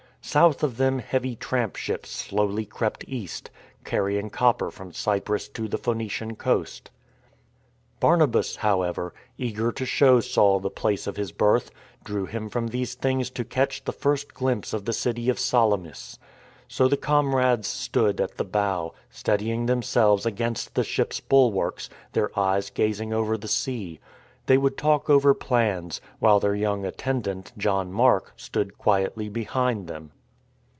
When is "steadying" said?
19.09-19.65